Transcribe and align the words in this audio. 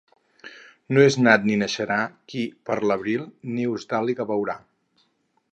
No 0.97 1.03
és 1.09 1.17
nat 1.25 1.45
ni 1.49 1.57
naixerà 1.63 1.99
qui 2.33 2.47
per 2.71 2.79
l'abril 2.87 3.29
nius 3.59 3.89
d'àliga 3.93 4.29
veurà. 4.35 4.61